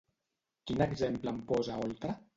Quin 0.71 0.81
exemple 0.87 1.33
en 1.35 1.39
posa 1.53 1.77
Oltra? 1.89 2.17